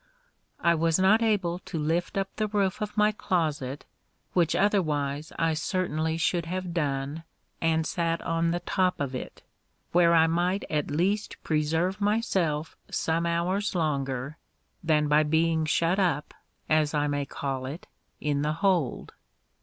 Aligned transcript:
I 0.61 0.73
was 0.73 0.97
not 0.97 1.21
able 1.21 1.59
to 1.59 1.77
lift 1.77 2.17
up 2.17 2.35
the 2.37 2.47
roof 2.47 2.81
of 2.81 2.97
my 2.97 3.11
closet, 3.11 3.85
which 4.33 4.55
otherwise 4.55 5.31
I 5.37 5.53
certainly 5.53 6.17
should 6.17 6.47
have 6.47 6.73
done, 6.73 7.23
and 7.61 7.85
sat 7.85 8.19
on 8.23 8.49
the 8.49 8.61
top 8.61 8.99
of 8.99 9.13
it: 9.13 9.43
where 9.91 10.15
I 10.15 10.25
might 10.25 10.63
at 10.71 10.89
least 10.89 11.37
preserve 11.43 12.01
myself 12.01 12.75
some 12.89 13.27
hours 13.27 13.75
longer, 13.75 14.39
than 14.83 15.07
by 15.07 15.21
being 15.21 15.65
shut 15.65 15.99
up 15.99 16.33
(as 16.67 16.95
I 16.95 17.05
may 17.05 17.27
call 17.27 17.67
it) 17.67 17.85
in 18.19 18.41
the 18.41 18.53
hold. 18.53 19.13